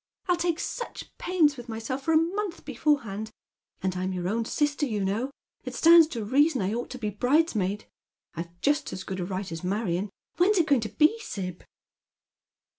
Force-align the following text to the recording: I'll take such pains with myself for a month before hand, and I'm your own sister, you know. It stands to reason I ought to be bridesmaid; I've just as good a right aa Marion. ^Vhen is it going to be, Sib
I'll 0.27 0.35
take 0.35 0.59
such 0.59 1.15
pains 1.19 1.57
with 1.57 1.69
myself 1.69 2.01
for 2.01 2.11
a 2.11 2.17
month 2.17 2.65
before 2.65 3.01
hand, 3.01 3.29
and 3.83 3.95
I'm 3.95 4.13
your 4.13 4.27
own 4.27 4.45
sister, 4.45 4.87
you 4.87 5.05
know. 5.05 5.29
It 5.63 5.75
stands 5.75 6.07
to 6.07 6.25
reason 6.25 6.59
I 6.63 6.73
ought 6.73 6.89
to 6.89 6.97
be 6.97 7.11
bridesmaid; 7.11 7.85
I've 8.33 8.59
just 8.61 8.91
as 8.93 9.03
good 9.03 9.19
a 9.19 9.25
right 9.25 9.51
aa 9.51 9.63
Marion. 9.63 10.09
^Vhen 10.39 10.49
is 10.49 10.57
it 10.57 10.65
going 10.65 10.81
to 10.81 10.89
be, 10.89 11.19
Sib 11.19 11.63